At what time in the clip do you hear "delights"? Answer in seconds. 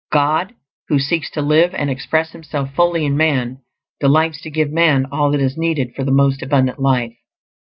3.99-4.41